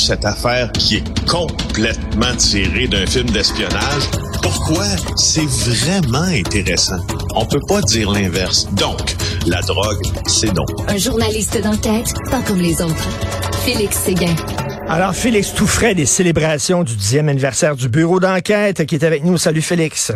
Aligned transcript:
cette 0.00 0.24
affaire 0.24 0.72
qui 0.72 0.96
est 0.96 1.28
complètement 1.28 2.34
tirée 2.36 2.88
d'un 2.88 3.06
film 3.06 3.28
d'espionnage. 3.30 4.04
Pourquoi? 4.42 4.84
C'est 5.16 5.46
vraiment 5.46 6.22
intéressant. 6.22 6.98
On 7.34 7.44
peut 7.44 7.60
pas 7.68 7.80
dire 7.82 8.10
l'inverse. 8.10 8.66
Donc, 8.72 9.16
la 9.46 9.60
drogue, 9.62 10.02
c'est 10.26 10.52
non. 10.54 10.64
Un 10.88 10.96
journaliste 10.96 11.62
d'enquête, 11.62 12.12
pas 12.30 12.40
comme 12.42 12.60
les 12.60 12.80
autres. 12.80 13.08
Félix 13.64 13.98
Séguin. 13.98 14.34
Alors, 14.88 15.14
Félix 15.14 15.52
Touffret, 15.54 15.94
des 15.94 16.06
célébrations 16.06 16.82
du 16.82 16.94
10e 16.94 17.28
anniversaire 17.28 17.76
du 17.76 17.88
bureau 17.88 18.18
d'enquête 18.18 18.86
qui 18.86 18.94
est 18.94 19.04
avec 19.04 19.24
nous. 19.24 19.38
Salut, 19.38 19.62
Félix. 19.62 20.12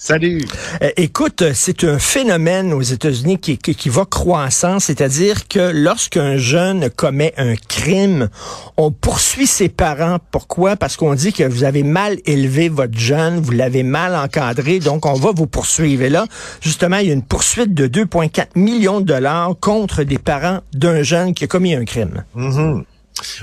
Salut. 0.00 0.44
Euh, 0.80 0.90
écoute, 0.96 1.42
c'est 1.54 1.82
un 1.82 1.98
phénomène 1.98 2.72
aux 2.72 2.82
États-Unis 2.82 3.38
qui, 3.38 3.58
qui, 3.58 3.74
qui, 3.74 3.88
va 3.88 4.04
croissant, 4.04 4.78
c'est-à-dire 4.78 5.48
que 5.48 5.72
lorsqu'un 5.74 6.36
jeune 6.36 6.88
commet 6.88 7.34
un 7.36 7.56
crime, 7.56 8.28
on 8.76 8.92
poursuit 8.92 9.48
ses 9.48 9.68
parents. 9.68 10.18
Pourquoi? 10.30 10.76
Parce 10.76 10.96
qu'on 10.96 11.14
dit 11.14 11.32
que 11.32 11.42
vous 11.42 11.64
avez 11.64 11.82
mal 11.82 12.18
élevé 12.26 12.68
votre 12.68 12.96
jeune, 12.96 13.40
vous 13.40 13.50
l'avez 13.50 13.82
mal 13.82 14.14
encadré, 14.14 14.78
donc 14.78 15.04
on 15.04 15.14
va 15.14 15.32
vous 15.34 15.48
poursuivre. 15.48 16.04
Et 16.04 16.10
là, 16.10 16.26
justement, 16.60 16.98
il 16.98 17.08
y 17.08 17.10
a 17.10 17.14
une 17.14 17.22
poursuite 17.22 17.74
de 17.74 17.88
2,4 17.88 18.50
millions 18.54 19.00
de 19.00 19.06
dollars 19.06 19.54
contre 19.60 20.04
des 20.04 20.18
parents 20.18 20.60
d'un 20.74 21.02
jeune 21.02 21.34
qui 21.34 21.42
a 21.42 21.46
commis 21.48 21.74
un 21.74 21.84
crime. 21.84 22.24
Mm-hmm. 22.36 22.84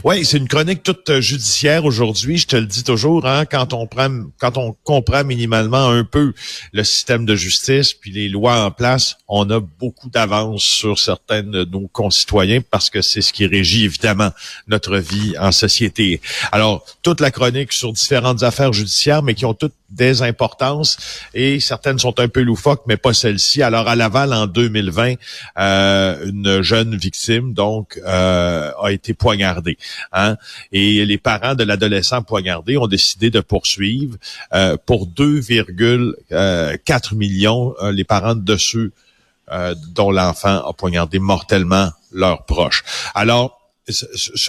Oui, 0.04 0.26
c'est 0.26 0.38
une 0.38 0.48
chronique 0.48 0.84
toute 0.84 1.10
euh, 1.10 1.22
judiciaire 1.22 1.86
aujourd'hui. 1.86 2.38
Je 2.38 2.48
te 2.48 2.56
le 2.56 2.66
dis 2.66 2.84
toujours, 2.84 3.26
hein, 3.26 3.46
quand 3.46 3.74
on 3.74 3.88
prend, 3.88 4.10
quand 4.40 4.58
on 4.58 4.76
comprend 4.84 5.24
minimalement 5.24 5.90
un 5.90 6.04
peu 6.04 6.34
le 6.72 6.84
système 6.84 7.26
de 7.26 7.36
justice 7.36 7.94
puis 7.94 8.12
les 8.12 8.30
lois 8.30 8.64
en 8.64 8.72
place, 8.72 9.18
on 9.28 9.50
a 9.50 9.60
beaucoup 9.60 10.10
d'avance 10.10 10.64
sur 10.64 11.00
certains 11.00 11.44
de 11.44 11.66
nos 11.66 11.88
concitoyens 11.88 12.62
parce 12.62 12.90
que 12.90 13.02
c'est 13.02 13.22
ce 13.22 13.34
qui 13.34 13.46
régit 13.46 13.86
évidemment 13.86 14.32
notre 14.68 14.98
vie 14.98 15.36
en 15.40 15.52
société. 15.52 16.22
Alors, 16.52 16.86
toute 17.02 17.22
la 17.22 17.32
chronique 17.32 17.74
sur 17.74 17.92
différentes 17.94 18.44
affaires 18.44 18.74
judiciaires, 18.74 19.24
mais 19.24 19.34
qui 19.34 19.46
ont 19.46 19.54
toutes 19.54 19.74
des 19.90 20.22
importances 20.22 20.98
et 21.34 21.60
certaines 21.60 22.00
sont 22.00 22.20
un 22.20 22.28
peu 22.28 22.42
loufoques, 22.42 22.84
mais 22.88 22.98
pas 22.98 23.14
celle-ci. 23.14 23.62
Alors, 23.62 23.88
à 23.88 23.96
Laval, 23.96 24.34
en 24.34 24.48
2020, 24.48 25.14
euh, 25.58 26.26
une 26.26 26.62
jeune 26.62 26.96
victime, 26.96 27.54
donc, 27.54 28.00
euh, 28.06 28.72
a 28.82 28.92
été 28.92 29.14
poignardée. 29.14 29.78
Hein? 30.12 30.38
Et 30.72 31.06
les 31.06 31.18
parents 31.18 31.56
de 31.56 31.64
l'adolescent 31.64 32.22
poignardé 32.24 32.78
ont 32.78 32.88
décidé 32.88 33.30
de 33.30 33.40
poursuivre 33.40 34.18
euh, 34.54 34.78
pour 34.86 35.08
2,4 35.08 36.16
euh, 36.32 36.78
millions 37.16 37.76
les 37.92 38.04
parents 38.04 38.36
de 38.36 38.58
ceux 38.58 38.92
dont 39.94 40.10
l'enfant 40.10 40.68
a 40.68 40.74
poignardé 40.74 41.20
mortellement 41.20 41.92
leurs 42.12 42.46
proches. 42.46 42.84
Alors, 43.14 43.65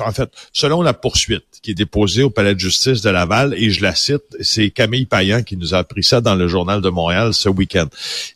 en 0.01 0.13
fait, 0.13 0.31
selon 0.53 0.83
la 0.83 0.95
poursuite 0.95 1.45
qui 1.63 1.73
est 1.73 1.75
déposée 1.75 2.23
au 2.23 2.31
palais 2.31 2.55
de 2.55 2.61
justice 2.61 3.03
de 3.03 3.11
Laval, 3.11 3.55
et 3.57 3.71
je 3.71 3.83
la 3.83 3.95
cite, 3.95 4.23
c'est 4.41 4.71
Camille 4.71 5.07
Payan 5.07 5.43
qui 5.43 5.57
nous 5.57 5.75
a 5.75 5.79
appris 5.79 6.05
ça 6.05 6.21
dans 6.21 6.35
le 6.35 6.49
journal 6.49 6.81
de 6.81 6.89
Montréal 6.89 7.35
ce 7.35 7.49
week-end. 7.49 7.87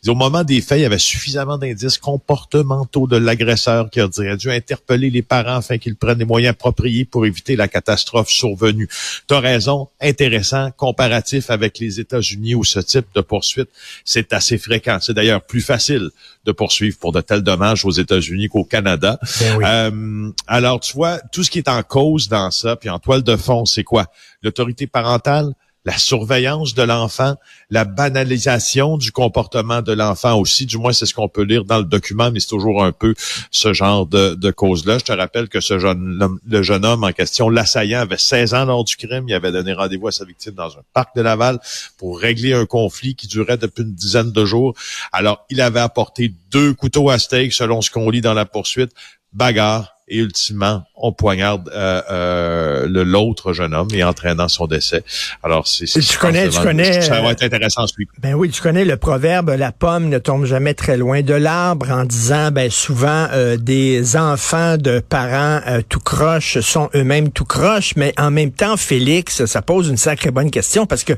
Au 0.07 0.15
moment 0.15 0.43
des 0.43 0.61
faits, 0.61 0.79
il 0.79 0.81
y 0.83 0.85
avait 0.85 0.97
suffisamment 0.97 1.57
d'indices 1.57 1.97
comportementaux 1.97 3.07
de 3.07 3.17
l'agresseur 3.17 3.89
qui 3.89 4.01
aurait 4.01 4.37
dû 4.37 4.51
interpeller 4.51 5.09
les 5.09 5.21
parents 5.21 5.57
afin 5.57 5.77
qu'ils 5.77 5.95
prennent 5.95 6.19
les 6.19 6.25
moyens 6.25 6.51
appropriés 6.51 7.05
pour 7.05 7.25
éviter 7.25 7.55
la 7.55 7.67
catastrophe 7.67 8.29
survenue. 8.29 8.87
Tu 9.27 9.33
as 9.33 9.39
raison, 9.39 9.87
intéressant, 10.01 10.71
comparatif 10.71 11.49
avec 11.49 11.79
les 11.79 11.99
États-Unis 11.99 12.55
où 12.55 12.63
ce 12.63 12.79
type 12.79 13.07
de 13.15 13.21
poursuite, 13.21 13.69
c'est 14.05 14.33
assez 14.33 14.57
fréquent. 14.57 14.99
C'est 15.01 15.13
d'ailleurs 15.13 15.41
plus 15.41 15.61
facile 15.61 16.09
de 16.45 16.51
poursuivre 16.51 16.97
pour 16.97 17.11
de 17.11 17.21
tels 17.21 17.41
dommages 17.41 17.85
aux 17.85 17.91
États-Unis 17.91 18.49
qu'au 18.49 18.63
Canada. 18.63 19.19
Ben 19.39 19.57
oui. 19.57 19.63
euh, 19.67 20.31
alors, 20.47 20.79
tu 20.79 20.90
tout 21.31 21.43
ce 21.43 21.49
qui 21.49 21.59
est 21.59 21.69
en 21.69 21.83
cause 21.83 22.27
dans 22.27 22.51
ça, 22.51 22.75
puis 22.75 22.89
en 22.89 22.99
toile 22.99 23.23
de 23.23 23.35
fond, 23.35 23.65
c'est 23.65 23.83
quoi? 23.83 24.07
L'autorité 24.41 24.87
parentale, 24.87 25.53
la 25.83 25.97
surveillance 25.97 26.75
de 26.75 26.83
l'enfant, 26.83 27.35
la 27.71 27.85
banalisation 27.85 28.97
du 28.97 29.11
comportement 29.11 29.81
de 29.81 29.93
l'enfant 29.93 30.39
aussi. 30.39 30.65
Du 30.65 30.77
moins, 30.77 30.93
c'est 30.93 31.07
ce 31.07 31.13
qu'on 31.13 31.27
peut 31.27 31.41
lire 31.41 31.65
dans 31.65 31.79
le 31.79 31.85
document, 31.85 32.31
mais 32.31 32.39
c'est 32.39 32.49
toujours 32.49 32.83
un 32.83 32.91
peu 32.91 33.15
ce 33.49 33.73
genre 33.73 34.05
de, 34.05 34.51
cause-là. 34.51 34.99
Je 34.99 35.05
te 35.05 35.11
rappelle 35.11 35.49
que 35.49 35.59
ce 35.59 35.79
jeune 35.79 36.39
le 36.47 36.63
jeune 36.63 36.85
homme 36.85 37.03
en 37.03 37.11
question, 37.11 37.49
l'assaillant, 37.49 38.01
avait 38.01 38.17
16 38.17 38.53
ans 38.53 38.65
lors 38.65 38.83
du 38.83 38.95
crime. 38.95 39.27
Il 39.27 39.33
avait 39.33 39.51
donné 39.51 39.73
rendez-vous 39.73 40.07
à 40.07 40.11
sa 40.11 40.25
victime 40.25 40.53
dans 40.53 40.77
un 40.77 40.81
parc 40.93 41.15
de 41.15 41.21
Laval 41.21 41.59
pour 41.97 42.19
régler 42.19 42.53
un 42.53 42.65
conflit 42.65 43.15
qui 43.15 43.27
durait 43.27 43.57
depuis 43.57 43.83
une 43.83 43.95
dizaine 43.95 44.31
de 44.31 44.45
jours. 44.45 44.75
Alors, 45.11 45.45
il 45.49 45.61
avait 45.61 45.79
apporté 45.79 46.33
deux 46.51 46.73
couteaux 46.73 47.09
à 47.09 47.17
steak, 47.17 47.53
selon 47.53 47.81
ce 47.81 47.89
qu'on 47.89 48.09
lit 48.09 48.21
dans 48.21 48.33
la 48.35 48.45
poursuite. 48.45 48.91
Bagarre, 49.33 49.95
et 50.11 50.17
ultimement, 50.17 50.83
on 50.95 51.13
poignarde 51.13 51.71
euh, 51.73 52.01
euh, 52.11 52.85
l'autre 52.87 53.53
jeune 53.53 53.73
homme 53.73 53.87
et 53.93 54.03
entraînant 54.03 54.47
son 54.47 54.67
décès. 54.67 55.03
Alors, 55.41 55.67
c'est 55.67 55.85
tu 55.85 56.17
connais, 56.17 56.49
tu 56.49 56.59
connais. 56.59 57.01
Ça 57.01 57.21
va 57.21 57.31
être 57.31 57.43
intéressant 57.43 57.87
suivre. 57.87 58.11
Ben 58.19 58.33
oui, 58.33 58.49
tu 58.49 58.61
connais 58.61 58.85
le 58.85 58.97
proverbe 58.97 59.49
la 59.61 59.71
pomme 59.71 60.09
ne 60.09 60.17
tombe 60.17 60.45
jamais 60.45 60.73
très 60.73 60.97
loin 60.97 61.21
de 61.21 61.33
l'arbre 61.33 61.91
en 61.91 62.03
disant 62.03 62.51
ben 62.51 62.69
souvent 62.69 63.27
euh, 63.31 63.57
des 63.57 64.17
enfants 64.17 64.77
de 64.77 64.99
parents 64.99 65.61
euh, 65.67 65.81
tout 65.87 65.99
croche 65.99 66.59
sont 66.59 66.89
eux-mêmes 66.95 67.31
tout 67.31 67.45
croche, 67.45 67.93
mais 67.95 68.13
en 68.17 68.31
même 68.31 68.51
temps, 68.51 68.77
Félix, 68.77 69.45
ça 69.45 69.61
pose 69.61 69.87
une 69.87 69.97
sacrée 69.97 70.31
bonne 70.31 70.51
question 70.51 70.85
parce 70.85 71.03
que 71.03 71.13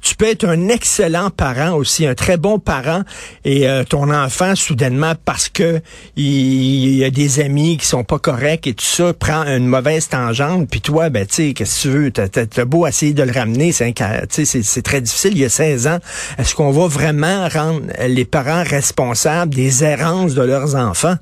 tu 0.00 0.16
peux 0.16 0.26
être 0.26 0.44
un 0.44 0.68
excellent 0.68 1.30
parent 1.30 1.76
aussi, 1.76 2.06
un 2.06 2.14
très 2.14 2.36
bon 2.36 2.58
parent 2.58 3.02
et 3.44 3.68
euh, 3.68 3.84
ton 3.84 4.12
enfant 4.12 4.54
soudainement 4.56 5.12
parce 5.24 5.48
que 5.48 5.80
il, 6.16 6.96
y 6.96 7.04
a 7.04 7.10
des 7.10 7.40
amis 7.40 7.76
qui 7.76 7.86
sont 7.86 8.04
pas 8.04 8.18
et 8.40 8.74
tout 8.74 8.84
ça 8.84 9.12
prend 9.12 9.44
une 9.44 9.66
mauvaise 9.66 10.08
tangente 10.08 10.68
puis 10.70 10.80
toi 10.80 11.10
ben 11.10 11.26
tu 11.26 11.34
sais 11.34 11.54
qu'est-ce 11.54 11.76
que 11.76 11.88
tu 11.88 11.88
veux? 11.88 12.10
T'as, 12.10 12.28
t'as 12.28 12.64
beau 12.64 12.86
essayer 12.86 13.12
de 13.12 13.22
le 13.22 13.32
ramener 13.32 13.72
c'est, 13.72 13.94
c'est, 14.28 14.62
c'est 14.62 14.82
très 14.82 15.00
difficile. 15.00 15.32
Il 15.32 15.38
y 15.38 15.44
a 15.44 15.48
16 15.48 15.86
ans 15.86 15.98
est-ce 16.38 16.54
qu'on 16.54 16.70
va 16.70 16.86
vraiment 16.86 17.48
rendre 17.48 17.82
les 18.06 18.24
parents 18.24 18.64
responsables 18.64 19.54
des 19.54 19.84
errances 19.84 20.34
de 20.34 20.42
leurs 20.42 20.74
enfants? 20.74 21.16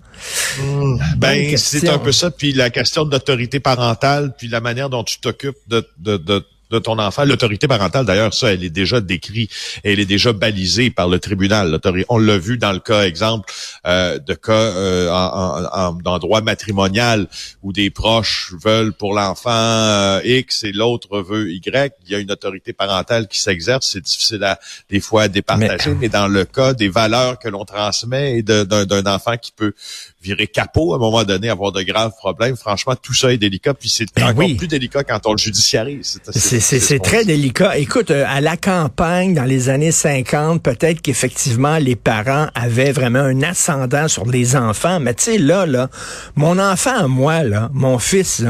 Mmh. 0.62 0.98
ben 1.16 1.56
c'est 1.56 1.88
un 1.88 1.98
peu 1.98 2.12
ça 2.12 2.30
puis 2.30 2.52
la 2.52 2.70
question 2.70 3.04
de 3.04 3.10
l'autorité 3.10 3.60
parentale 3.60 4.34
puis 4.36 4.48
la 4.48 4.60
manière 4.60 4.90
dont 4.90 5.04
tu 5.04 5.20
t'occupes 5.20 5.56
de, 5.68 5.86
de, 5.98 6.16
de 6.16 6.44
de 6.70 6.78
ton 6.78 6.98
enfant. 6.98 7.24
L'autorité 7.24 7.68
parentale, 7.68 8.06
d'ailleurs, 8.06 8.32
ça, 8.32 8.52
elle 8.52 8.64
est 8.64 8.70
déjà 8.70 9.00
décrite, 9.00 9.50
elle 9.84 10.00
est 10.00 10.06
déjà 10.06 10.32
balisée 10.32 10.90
par 10.90 11.08
le 11.08 11.18
tribunal. 11.18 11.78
On 12.08 12.18
l'a 12.18 12.38
vu 12.38 12.58
dans 12.58 12.72
le 12.72 12.78
cas, 12.78 13.04
exemple, 13.04 13.52
euh, 13.86 14.18
de 14.18 14.34
cas 14.34 14.52
euh, 14.52 15.10
en, 15.10 15.90
en, 15.90 15.98
en, 16.04 16.18
droit 16.18 16.40
matrimonial 16.40 17.26
où 17.62 17.72
des 17.72 17.90
proches 17.90 18.52
veulent 18.62 18.92
pour 18.92 19.14
l'enfant 19.14 19.50
euh, 19.50 20.20
X 20.24 20.64
et 20.64 20.72
l'autre 20.72 21.22
veut 21.22 21.50
Y. 21.52 21.92
Il 22.04 22.12
y 22.12 22.14
a 22.14 22.18
une 22.18 22.30
autorité 22.30 22.72
parentale 22.72 23.26
qui 23.28 23.40
s'exerce. 23.40 23.90
C'est 23.92 24.04
difficile 24.04 24.44
à 24.44 24.58
des 24.88 25.00
fois 25.00 25.22
à 25.22 25.28
départager, 25.28 25.90
mais, 25.90 25.96
mais 26.02 26.08
dans 26.08 26.28
le 26.28 26.44
cas 26.44 26.74
des 26.74 26.88
valeurs 26.88 27.38
que 27.38 27.48
l'on 27.48 27.64
transmet 27.64 28.38
et 28.38 28.42
d'un 28.42 29.06
enfant 29.06 29.36
qui 29.36 29.52
peut 29.52 29.72
virer 30.22 30.46
capot 30.46 30.92
à 30.92 30.96
un 30.96 30.98
moment 30.98 31.24
donné, 31.24 31.48
avoir 31.48 31.72
de 31.72 31.82
graves 31.82 32.12
problèmes. 32.16 32.56
Franchement, 32.56 32.94
tout 32.94 33.14
ça 33.14 33.32
est 33.32 33.38
délicat. 33.38 33.74
Puis 33.74 33.88
c'est 33.88 34.06
ben 34.14 34.28
encore 34.28 34.44
oui. 34.44 34.54
plus 34.54 34.68
délicat 34.68 35.04
quand 35.04 35.26
on 35.26 35.32
le 35.32 35.38
judiciarise. 35.38 36.20
C'est 36.60 36.98
très 36.98 37.24
délicat. 37.24 37.78
Écoute, 37.78 38.10
euh, 38.10 38.24
à 38.28 38.42
la 38.42 38.56
campagne, 38.56 39.32
dans 39.32 39.44
les 39.44 39.70
années 39.70 39.92
50, 39.92 40.62
peut-être 40.62 41.00
qu'effectivement, 41.00 41.78
les 41.78 41.96
parents 41.96 42.48
avaient 42.54 42.92
vraiment 42.92 43.20
un 43.20 43.42
ascendant 43.42 44.08
sur 44.08 44.26
les 44.26 44.56
enfants. 44.56 45.00
Mais 45.00 45.14
tu 45.14 45.24
sais, 45.24 45.38
là, 45.38 45.64
là, 45.64 45.88
mon 46.36 46.58
enfant 46.58 46.96
à 46.96 47.08
moi, 47.08 47.42
là, 47.44 47.70
mon 47.72 47.98
fils, 47.98 48.44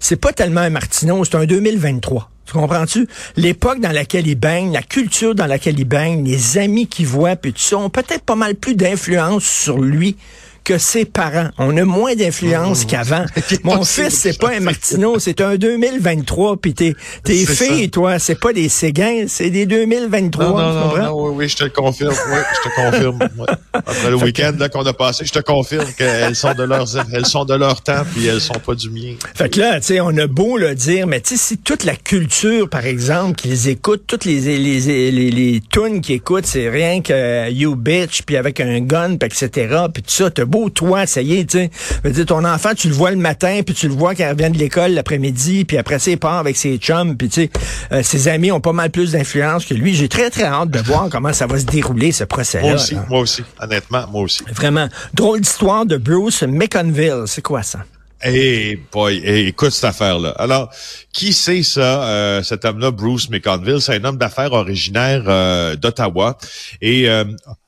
c'est 0.00 0.16
pas 0.16 0.32
tellement 0.32 0.60
un 0.60 0.70
Martineau, 0.70 1.24
c'est 1.24 1.36
un 1.36 1.44
2023. 1.44 2.30
Tu 2.46 2.52
comprends-tu? 2.52 3.06
L'époque 3.36 3.80
dans 3.80 3.92
laquelle 3.92 4.26
il 4.26 4.34
baigne, 4.34 4.72
la 4.72 4.82
culture 4.82 5.34
dans 5.34 5.46
laquelle 5.46 5.78
il 5.78 5.84
baigne, 5.84 6.24
les 6.24 6.58
amis 6.58 6.88
qu'il 6.88 7.06
voit, 7.06 7.36
puis 7.36 7.52
tout 7.52 7.60
ça, 7.60 7.78
ont 7.78 7.90
peut-être 7.90 8.24
pas 8.24 8.36
mal 8.36 8.56
plus 8.56 8.74
d'influence 8.74 9.44
sur 9.44 9.78
lui 9.78 10.16
que 10.64 10.78
ses 10.78 11.04
parents. 11.04 11.50
On 11.58 11.76
a 11.76 11.84
moins 11.84 12.14
d'influence 12.14 12.84
mmh. 12.84 12.86
qu'avant. 12.86 13.24
Mon 13.64 13.84
fils, 13.84 14.14
c'est 14.14 14.38
pas 14.38 14.50
un 14.56 14.60
Martineau, 14.60 15.18
c'est 15.18 15.40
un 15.40 15.56
2023. 15.56 16.56
Puis 16.56 16.74
tes, 16.74 16.94
tes 17.24 17.46
filles, 17.46 17.84
ça. 17.84 17.90
toi, 17.90 18.18
c'est 18.18 18.38
pas 18.38 18.52
des 18.52 18.68
Séguins, 18.68 19.24
c'est 19.28 19.50
des 19.50 19.66
2023. 19.66 20.46
Non, 20.46 20.56
non, 20.56 20.72
non, 20.72 20.98
non, 20.98 21.26
oui, 21.26 21.34
oui, 21.36 21.48
je 21.48 21.56
te 21.56 21.64
le 21.64 21.70
confirme. 21.70 22.14
Oui, 22.30 22.38
je 22.54 22.68
te 22.68 22.74
confirme. 22.74 23.18
Après 23.72 24.10
le 24.10 24.16
week-end 24.16 24.52
qu'on 24.72 24.86
a 24.86 24.92
passé, 24.92 25.24
je 25.24 25.32
te 25.32 25.40
confirme 25.40 25.86
qu'elles 25.96 26.36
sont 26.36 26.54
de 26.54 26.62
leur, 26.62 26.86
elles 27.12 27.26
sont 27.26 27.44
de 27.44 27.54
leur 27.54 27.82
temps, 27.82 28.02
puis 28.14 28.26
elles 28.26 28.40
sont 28.40 28.54
pas 28.54 28.74
du 28.74 28.90
mien. 28.90 29.14
Fait 29.34 29.48
que 29.48 29.60
là, 29.60 29.80
tu 29.80 29.86
sais, 29.86 30.00
on 30.00 30.16
a 30.16 30.26
beau 30.26 30.58
le 30.58 30.74
dire, 30.74 31.06
mais 31.06 31.20
tu 31.20 31.36
sais, 31.36 31.36
si 31.36 31.58
toute 31.58 31.84
la 31.84 31.96
culture, 31.96 32.68
par 32.68 32.86
exemple, 32.86 33.36
qu'ils 33.36 33.68
écoutent, 33.68 34.04
toutes 34.06 34.24
les 34.24 34.40
les 34.40 34.58
les, 34.58 35.10
les, 35.10 35.30
les 35.30 35.62
tunes 35.70 36.00
qu'ils 36.00 36.16
écoutent, 36.16 36.46
c'est 36.46 36.68
rien 36.68 37.00
que 37.00 37.50
You 37.50 37.74
Bitch, 37.76 38.22
puis 38.22 38.36
avec 38.36 38.60
un 38.60 38.80
gun, 38.80 39.16
puis 39.16 39.28
etc., 39.28 39.86
puis 39.92 40.02
tout 40.02 40.10
ça, 40.10 40.30
beau, 40.52 40.68
toi, 40.68 41.06
ça 41.06 41.22
y 41.22 41.38
est, 41.38 41.50
tu 41.50 41.68
sais. 42.04 42.24
Ton 42.24 42.44
enfant, 42.44 42.74
tu 42.76 42.88
le 42.88 42.94
vois 42.94 43.10
le 43.10 43.16
matin, 43.16 43.60
puis 43.64 43.74
tu 43.74 43.88
le 43.88 43.94
vois 43.94 44.14
quand 44.14 44.24
il 44.24 44.28
revient 44.28 44.50
de 44.50 44.58
l'école 44.58 44.92
l'après-midi, 44.92 45.64
puis 45.64 45.78
après 45.78 45.98
ça, 45.98 46.10
il 46.10 46.18
part 46.18 46.38
avec 46.38 46.56
ses 46.56 46.76
chums, 46.76 47.16
puis 47.16 47.28
tu 47.28 47.42
sais, 47.42 47.50
euh, 47.90 48.02
ses 48.02 48.28
amis 48.28 48.52
ont 48.52 48.60
pas 48.60 48.72
mal 48.72 48.90
plus 48.90 49.12
d'influence 49.12 49.64
que 49.64 49.74
lui. 49.74 49.94
J'ai 49.94 50.08
très, 50.08 50.30
très 50.30 50.44
hâte 50.44 50.70
de 50.70 50.78
voir 50.78 51.08
comment 51.10 51.32
ça 51.32 51.46
va 51.46 51.58
se 51.58 51.64
dérouler, 51.64 52.12
ce 52.12 52.24
procès-là. 52.24 52.68
Moi 52.68 52.74
aussi, 52.74 52.94
là. 52.94 53.06
moi 53.08 53.20
aussi, 53.20 53.42
honnêtement, 53.60 54.04
moi 54.12 54.22
aussi. 54.22 54.42
Vraiment. 54.54 54.88
Drôle 55.14 55.40
d'histoire 55.40 55.86
de 55.86 55.96
Bruce 55.96 56.42
McConville, 56.42 57.24
c'est 57.26 57.42
quoi 57.42 57.62
ça? 57.62 57.80
Eh 58.24 58.78
boy, 58.92 59.20
eh, 59.24 59.48
écoute 59.48 59.70
cette 59.70 59.84
affaire-là. 59.84 60.30
Alors, 60.38 60.70
qui 61.12 61.32
c'est 61.32 61.64
ça, 61.64 62.08
euh, 62.08 62.42
cet 62.44 62.64
homme-là, 62.64 62.92
Bruce 62.92 63.28
McConville? 63.30 63.80
C'est 63.80 63.96
un 63.96 64.04
homme 64.04 64.16
d'affaires 64.16 64.52
originaire 64.52 65.24
euh, 65.26 65.74
d'Ottawa 65.74 66.38
et 66.80 67.08
euh, 67.08 67.24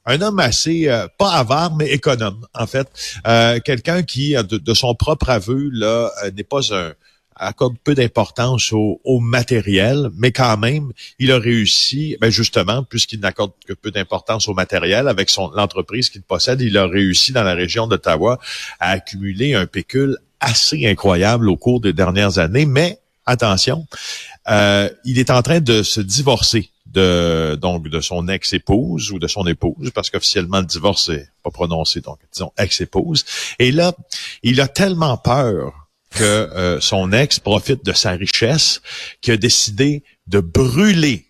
un 0.06 0.20
homme 0.20 0.38
assez, 0.38 0.86
pas 1.18 1.32
avare, 1.32 1.74
mais 1.74 1.90
économe, 1.90 2.46
en 2.54 2.66
fait. 2.66 2.88
Quelqu'un 3.64 4.02
qui, 4.04 4.34
de, 4.34 4.74
son 4.74 4.94
propre 4.94 5.30
aveu, 5.30 5.70
là, 5.72 6.12
n'est 6.36 6.44
pas 6.44 6.72
un 6.72 6.92
accorde 7.36 7.76
peu 7.82 7.94
d'importance 7.94 8.72
au, 8.72 9.00
au, 9.02 9.18
matériel, 9.18 10.10
mais 10.16 10.30
quand 10.30 10.56
même, 10.56 10.92
il 11.18 11.32
a 11.32 11.38
réussi, 11.38 12.16
ben 12.20 12.30
justement, 12.30 12.84
puisqu'il 12.84 13.18
n'accorde 13.20 13.52
que 13.66 13.72
peu 13.72 13.90
d'importance 13.90 14.46
au 14.46 14.54
matériel, 14.54 15.08
avec 15.08 15.30
son 15.30 15.50
l'entreprise 15.50 16.10
qu'il 16.10 16.22
possède, 16.22 16.60
il 16.60 16.78
a 16.78 16.86
réussi 16.86 17.32
dans 17.32 17.42
la 17.42 17.54
région 17.54 17.88
d'Ottawa 17.88 18.38
à 18.78 18.90
accumuler 18.90 19.54
un 19.54 19.66
pécule 19.66 20.18
assez 20.44 20.87
incroyable 20.87 21.49
au 21.49 21.56
cours 21.56 21.81
des 21.81 21.93
dernières 21.93 22.38
années, 22.38 22.67
mais 22.67 22.99
attention, 23.26 23.87
euh, 24.49 24.88
il 25.05 25.19
est 25.19 25.31
en 25.31 25.43
train 25.43 25.61
de 25.61 25.82
se 25.82 26.00
divorcer 26.00 26.70
de 26.87 27.58
donc 27.61 27.88
de 27.88 28.00
son 28.00 28.29
ex-épouse 28.29 29.11
ou 29.11 29.19
de 29.19 29.26
son 29.26 29.46
épouse, 29.46 29.91
parce 29.94 30.11
qu'officiellement 30.11 30.61
le 30.61 30.67
divorce 30.67 31.08
n'est 31.08 31.29
pas 31.43 31.50
prononcé, 31.50 32.00
donc 32.00 32.19
disons 32.32 32.52
ex-épouse. 32.58 33.25
Et 33.58 33.73
là, 33.73 33.93
il 34.43 34.61
a 34.61 34.69
tellement 34.69 35.17
peur 35.17 35.73
que 36.11 36.23
euh, 36.23 36.81
son 36.81 37.12
ex 37.12 37.41
profite 37.41 37.85
de 37.85 37.93
sa 37.93 38.12
richesse 38.12 38.81
qu'il 39.20 39.35
a 39.35 39.37
décidé 39.37 40.05
de 40.29 40.41
brûler 40.41 41.23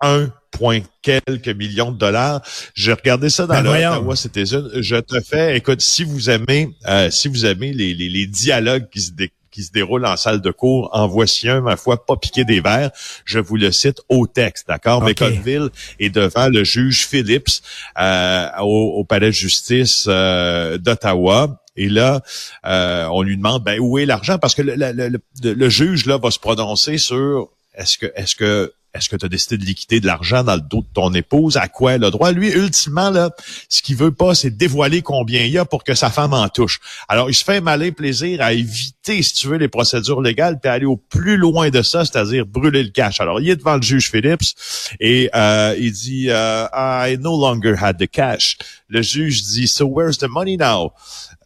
un 0.00 0.30
point 0.50 0.80
quelques 1.02 1.48
millions 1.48 1.92
de 1.92 1.98
dollars. 1.98 2.42
J'ai 2.74 2.92
regardé 2.92 3.30
ça 3.30 3.46
dans 3.46 3.62
ben 3.62 3.62
le 3.62 4.16
c'était 4.16 4.44
Je 4.44 5.00
te 5.00 5.20
fais, 5.20 5.56
écoute, 5.56 5.80
si 5.80 6.04
vous 6.04 6.30
aimez, 6.30 6.70
euh, 6.88 7.10
si 7.10 7.28
vous 7.28 7.46
aimez 7.46 7.72
les, 7.72 7.94
les, 7.94 8.08
les 8.08 8.26
dialogues 8.26 8.88
qui 8.90 9.00
se, 9.00 9.12
qui 9.50 9.62
se 9.62 9.72
déroulent 9.72 10.06
en 10.06 10.16
salle 10.16 10.40
de 10.40 10.50
cours, 10.50 10.90
en 10.92 11.06
voici 11.06 11.48
un, 11.48 11.60
ma 11.60 11.76
foi, 11.76 12.04
pas 12.04 12.16
piqué 12.16 12.44
des 12.44 12.60
verres. 12.60 12.90
Je 13.24 13.38
vous 13.38 13.56
le 13.56 13.72
cite 13.72 14.00
au 14.08 14.26
texte, 14.26 14.68
d'accord? 14.68 15.02
Okay. 15.02 15.24
McConville 15.24 15.70
est 15.98 16.10
devant 16.10 16.48
le 16.48 16.64
juge 16.64 17.06
Phillips 17.06 17.62
euh, 17.98 18.48
au, 18.60 19.04
palais 19.04 19.28
de 19.28 19.32
justice 19.32 20.06
euh, 20.08 20.78
d'Ottawa. 20.78 21.62
Et 21.76 21.88
là, 21.88 22.20
euh, 22.66 23.06
on 23.12 23.22
lui 23.22 23.36
demande 23.36 23.64
ben 23.64 23.78
où 23.80 23.98
est 23.98 24.06
l'argent? 24.06 24.38
Parce 24.38 24.54
que 24.54 24.62
le, 24.62 24.74
le, 24.76 25.20
le, 25.42 25.68
juge 25.68 26.06
là 26.06 26.18
va 26.18 26.30
se 26.30 26.38
prononcer 26.38 26.98
sur 26.98 27.48
est-ce 27.74 27.96
que 27.96 28.12
est-ce 28.16 28.34
que 28.34 28.72
est-ce 28.92 29.08
que 29.08 29.16
tu 29.16 29.24
as 29.24 29.28
décidé 29.28 29.56
de 29.56 29.64
liquider 29.64 30.00
de 30.00 30.06
l'argent 30.06 30.42
dans 30.42 30.56
le 30.56 30.60
dos 30.60 30.80
de 30.80 30.92
ton 30.92 31.14
épouse? 31.14 31.56
À 31.56 31.68
quoi 31.68 31.92
elle 31.92 32.04
a 32.04 32.10
droit? 32.10 32.32
Lui, 32.32 32.50
ultimement, 32.50 33.10
là, 33.10 33.30
ce 33.68 33.82
qu'il 33.82 33.96
veut 33.96 34.10
pas, 34.10 34.34
c'est 34.34 34.50
dévoiler 34.50 35.00
combien 35.02 35.44
il 35.44 35.52
y 35.52 35.58
a 35.58 35.64
pour 35.64 35.84
que 35.84 35.94
sa 35.94 36.10
femme 36.10 36.32
en 36.32 36.48
touche. 36.48 36.80
Alors, 37.08 37.30
il 37.30 37.34
se 37.34 37.44
fait 37.44 37.60
malin 37.60 37.92
plaisir 37.92 38.42
à 38.42 38.52
éviter, 38.52 39.22
si 39.22 39.34
tu 39.34 39.46
veux, 39.46 39.58
les 39.58 39.68
procédures 39.68 40.20
légales, 40.20 40.58
puis 40.58 40.70
aller 40.70 40.86
au 40.86 40.96
plus 40.96 41.36
loin 41.36 41.70
de 41.70 41.82
ça, 41.82 42.04
c'est-à-dire 42.04 42.46
brûler 42.46 42.82
le 42.82 42.90
cash. 42.90 43.20
Alors, 43.20 43.40
il 43.40 43.48
est 43.48 43.56
devant 43.56 43.76
le 43.76 43.82
juge 43.82 44.10
Phillips 44.10 44.54
et 44.98 45.30
euh, 45.34 45.76
il 45.78 45.92
dit 45.92 46.26
euh, 46.28 46.66
I 46.72 47.16
no 47.20 47.40
longer 47.40 47.74
had 47.80 47.96
the 47.96 48.10
cash. 48.10 48.58
Le 48.88 49.02
juge 49.02 49.42
dit 49.42 49.68
So 49.68 49.86
where's 49.86 50.18
the 50.18 50.28
money 50.28 50.56
now? 50.56 50.92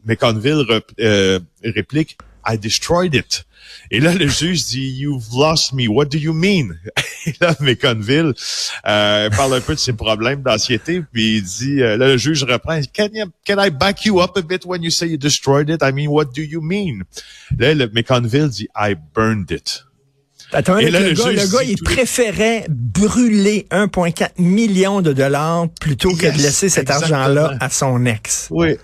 McConville 0.07 0.65
euh, 1.01 1.41
réplique 1.63 2.17
I 2.47 2.59
destroyed 2.59 3.15
it. 3.15 3.45
Et 3.91 4.01
là, 4.01 4.15
le 4.15 4.29
juge 4.29 4.65
dit, 4.67 4.91
You've 4.99 5.27
lost 5.35 5.73
me. 5.73 5.89
What 5.89 6.07
do 6.07 6.19
you 6.19 6.33
mean? 6.33 6.77
Et 7.27 7.35
là, 7.41 7.55
McConville 7.61 8.35
euh, 8.87 9.31
parle 9.31 9.55
un 9.55 9.61
peu 9.61 9.75
de 9.75 9.79
ses 9.79 9.93
problèmes 9.93 10.43
d'anxiété, 10.43 11.03
puis 11.13 11.39
il 11.39 11.43
dit, 11.43 11.83
euh, 11.83 11.97
là, 11.97 12.09
le 12.09 12.17
juge 12.19 12.45
reprend, 12.45 12.81
can, 12.95 13.09
you, 13.13 13.27
can 13.47 13.57
I 13.59 13.71
back 13.71 14.05
you 14.05 14.21
up 14.21 14.37
a 14.37 14.43
bit 14.43 14.65
when 14.67 14.83
you 14.83 14.91
say 14.91 15.09
you 15.09 15.17
destroyed 15.17 15.71
it? 15.71 15.83
I 15.83 15.93
mean, 15.93 16.09
what 16.09 16.27
do 16.35 16.43
you 16.43 16.61
mean? 16.61 17.05
Là, 17.59 17.75
le 17.75 17.89
McConville 17.89 18.49
dit, 18.49 18.69
I 18.77 18.95
burned 19.15 19.51
it. 19.51 19.85
Attends, 20.53 20.77
le, 20.77 20.89
le, 20.89 21.15
gars, 21.15 21.33
le 21.33 21.53
gars 21.53 21.63
il 21.65 21.83
préférait 21.83 22.67
brûler 22.69 23.67
1,4 23.73 24.29
million 24.39 25.01
de 25.01 25.13
dollars 25.13 25.67
plutôt 25.81 26.15
que 26.15 26.27
de 26.27 26.43
laisser 26.43 26.69
cet 26.69 26.91
argent-là 26.91 27.55
à 27.59 27.71
son 27.71 28.05
ex. 28.07 28.49
Oui. 28.51 28.77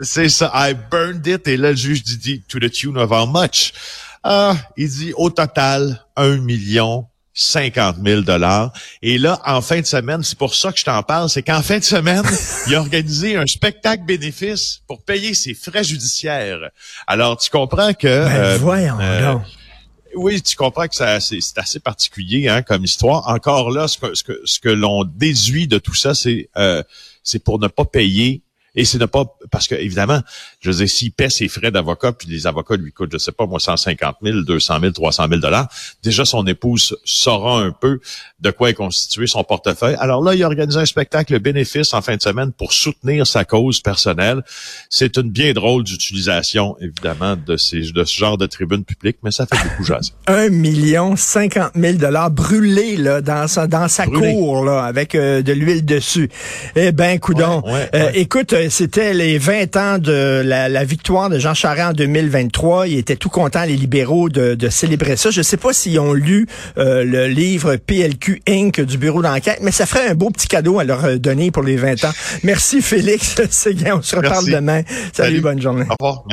C'est 0.00 0.28
ça. 0.28 0.50
I 0.54 0.74
burned 0.90 1.26
it. 1.26 1.46
Et 1.48 1.56
là, 1.56 1.70
le 1.70 1.76
juge 1.76 2.02
dit, 2.02 2.42
to 2.48 2.58
the 2.58 2.70
tune 2.70 2.96
of 2.96 3.10
how 3.10 3.26
much? 3.26 3.72
Ah, 4.22 4.56
il 4.76 4.88
dit 4.88 5.12
au 5.16 5.30
total, 5.30 6.04
un 6.16 6.38
million 6.38 7.06
50 7.38 7.98
000 8.04 8.22
dollars. 8.22 8.72
Et 9.00 9.16
là, 9.16 9.40
en 9.46 9.60
fin 9.60 9.80
de 9.80 9.86
semaine, 9.86 10.24
c'est 10.24 10.36
pour 10.36 10.54
ça 10.54 10.72
que 10.72 10.78
je 10.78 10.84
t'en 10.84 11.02
parle, 11.04 11.30
c'est 11.30 11.42
qu'en 11.42 11.62
fin 11.62 11.78
de 11.78 11.84
semaine, 11.84 12.24
il 12.66 12.74
a 12.74 12.80
organisé 12.80 13.36
un 13.36 13.46
spectacle 13.46 14.04
bénéfice 14.04 14.82
pour 14.88 15.02
payer 15.02 15.34
ses 15.34 15.54
frais 15.54 15.84
judiciaires. 15.84 16.58
Alors, 17.06 17.36
tu 17.38 17.48
comprends 17.48 17.94
que... 17.94 18.06
Ben, 18.06 18.32
euh, 18.32 18.58
voyons 18.58 18.98
euh, 19.00 19.36
Oui, 20.16 20.42
tu 20.42 20.56
comprends 20.56 20.88
que 20.88 20.96
c'est 20.96 21.58
assez 21.58 21.80
particulier 21.80 22.48
hein, 22.48 22.62
comme 22.62 22.84
histoire. 22.84 23.28
Encore 23.28 23.70
là, 23.70 23.86
ce 23.86 23.98
que, 23.98 24.14
ce 24.16 24.24
que, 24.24 24.40
ce 24.44 24.58
que 24.58 24.68
l'on 24.68 25.04
déduit 25.04 25.68
de 25.68 25.78
tout 25.78 25.94
ça, 25.94 26.14
c'est 26.14 26.50
euh, 26.56 26.82
c'est 27.22 27.44
pour 27.44 27.60
ne 27.60 27.68
pas 27.68 27.84
payer 27.84 28.42
et 28.78 28.84
ce 28.84 28.96
n'est 28.96 29.08
pas 29.08 29.24
parce 29.50 29.66
que, 29.66 29.74
évidemment, 29.74 30.20
je 30.60 30.70
veux 30.70 30.76
dire, 30.76 30.88
s'il 30.88 31.10
paie 31.10 31.30
ses 31.30 31.48
frais 31.48 31.72
d'avocat, 31.72 32.12
puis 32.12 32.28
les 32.28 32.46
avocats 32.46 32.76
lui 32.76 32.92
coûtent, 32.92 33.10
je 33.12 33.18
sais 33.18 33.32
pas, 33.32 33.44
moi, 33.44 33.58
150 33.58 34.16
000, 34.22 34.42
200 34.42 34.80
000, 34.80 34.92
300 34.92 35.26
000 35.28 35.40
dollars, 35.40 35.68
déjà 36.02 36.24
son 36.24 36.46
épouse 36.46 36.96
saura 37.04 37.60
un 37.60 37.72
peu 37.72 37.98
de 38.38 38.50
quoi 38.52 38.70
est 38.70 38.74
constitué 38.74 39.26
son 39.26 39.42
portefeuille. 39.42 39.96
Alors 39.98 40.22
là, 40.22 40.36
il 40.36 40.42
a 40.44 40.46
organisé 40.46 40.78
un 40.78 40.86
spectacle 40.86 41.36
bénéfice 41.40 41.92
en 41.92 42.02
fin 42.02 42.14
de 42.14 42.22
semaine 42.22 42.52
pour 42.52 42.72
soutenir 42.72 43.26
sa 43.26 43.44
cause 43.44 43.80
personnelle. 43.80 44.42
C'est 44.90 45.16
une 45.16 45.30
bien 45.30 45.52
drôle 45.54 45.82
d'utilisation, 45.82 46.76
évidemment, 46.80 47.34
de, 47.34 47.56
ces, 47.56 47.90
de 47.90 48.04
ce 48.04 48.16
genre 48.16 48.38
de 48.38 48.46
tribune 48.46 48.84
publique, 48.84 49.16
mais 49.24 49.32
ça 49.32 49.44
fait 49.46 49.60
beaucoup 49.68 49.82
jaser. 49.82 50.12
Un 50.28 50.50
million 50.50 51.16
cinquante 51.16 51.74
mille 51.74 51.98
dollars 51.98 52.30
brûlés 52.30 52.96
là, 52.96 53.22
dans 53.22 53.48
sa, 53.48 53.66
dans 53.66 53.88
sa 53.88 54.06
cour 54.06 54.64
là, 54.64 54.84
avec 54.84 55.16
euh, 55.16 55.42
de 55.42 55.52
l'huile 55.52 55.84
dessus. 55.84 56.30
Eh 56.76 56.92
ben, 56.92 57.18
coudon. 57.18 57.64
Euh, 57.66 58.10
écoute, 58.14 58.52
euh, 58.52 58.67
c'était 58.70 59.14
les 59.14 59.38
20 59.38 59.76
ans 59.76 59.98
de 59.98 60.42
la, 60.44 60.84
victoire 60.84 61.30
de 61.30 61.38
Jean 61.38 61.54
Charest 61.54 61.90
en 61.90 61.92
2023. 61.92 62.88
Ils 62.88 62.98
étaient 62.98 63.16
tout 63.16 63.28
contents, 63.28 63.64
les 63.64 63.76
libéraux, 63.76 64.28
de, 64.28 64.68
célébrer 64.68 65.16
ça. 65.16 65.30
Je 65.30 65.38
ne 65.38 65.42
sais 65.42 65.56
pas 65.56 65.72
s'ils 65.72 65.98
ont 65.98 66.12
lu 66.12 66.46
euh, 66.76 67.04
le 67.04 67.26
livre 67.26 67.76
PLQ 67.76 68.42
Inc. 68.48 68.80
du 68.80 68.98
bureau 68.98 69.22
d'enquête, 69.22 69.58
mais 69.62 69.72
ça 69.72 69.86
ferait 69.86 70.08
un 70.08 70.14
beau 70.14 70.30
petit 70.30 70.48
cadeau 70.48 70.78
à 70.78 70.84
leur 70.84 71.04
euh, 71.04 71.16
donner 71.16 71.50
pour 71.50 71.62
les 71.62 71.76
20 71.76 72.04
ans. 72.04 72.12
Merci 72.42 72.82
Félix 72.82 73.36
Séguin. 73.50 73.96
On 73.98 74.02
se 74.02 74.16
reparle 74.16 74.46
demain. 74.46 74.82
Salut, 75.12 75.40
bonne 75.40 75.60
journée. 75.60 75.84
Au 75.88 75.94
revoir. 75.98 76.24